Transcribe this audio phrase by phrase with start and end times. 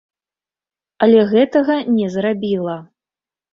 [1.07, 2.81] Але гэтага не зрабіла.